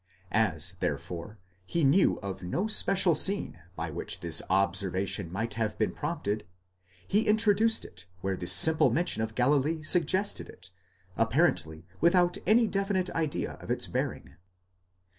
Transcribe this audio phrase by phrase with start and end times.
[0.31, 5.93] As, therefore, he knew of no special scene by which this observation might have been
[5.93, 6.43] prompted,
[7.07, 10.71] he introduced it where the simple mention of Galilee suggested it,
[11.17, 14.37] apparently without any definite idea of its bearing.